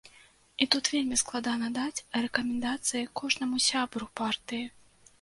І 0.65 0.67
тут 0.75 0.89
вельмі 0.93 1.19
складана 1.23 1.69
даць 1.77 2.03
рэкамендацыі 2.25 3.07
кожнаму 3.23 3.65
сябру 3.71 4.13
партыі. 4.25 4.65